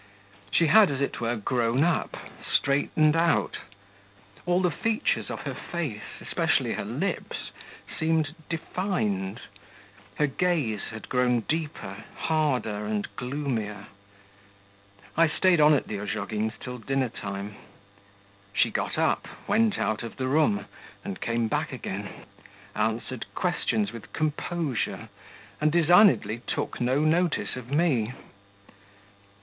She 0.49 0.65
had, 0.65 0.89
as 0.89 0.99
it 0.99 1.21
were, 1.21 1.35
grown 1.35 1.83
up, 1.83 2.17
straightened 2.51 3.15
out; 3.15 3.57
all 4.47 4.59
the 4.59 4.71
features 4.71 5.29
of 5.29 5.41
her 5.41 5.53
face, 5.53 6.01
especially 6.19 6.73
her 6.73 6.83
lips, 6.83 7.51
seemed 7.99 8.33
defined... 8.49 9.41
her 10.15 10.25
gaze 10.25 10.81
had 10.89 11.07
grown 11.07 11.41
deeper, 11.41 12.03
harder, 12.15 12.87
and 12.87 13.15
gloomier. 13.15 13.89
I 15.15 15.27
stayed 15.27 15.61
on 15.61 15.75
at 15.75 15.85
the 15.85 15.99
Ozhogins' 15.99 16.57
till 16.59 16.79
dinner 16.79 17.09
time. 17.09 17.53
She 18.53 18.71
got 18.71 18.97
up, 18.97 19.27
went 19.45 19.77
out 19.77 20.01
of 20.01 20.17
the 20.17 20.27
room, 20.27 20.65
and 21.05 21.21
came 21.21 21.47
back 21.47 21.71
again, 21.71 22.09
answered 22.75 23.27
questions 23.35 23.91
with 23.93 24.11
composure, 24.13 25.09
and 25.61 25.71
designedly 25.71 26.39
took 26.47 26.81
no 26.81 27.01
notice 27.01 27.55
of 27.55 27.69
me. 27.71 28.13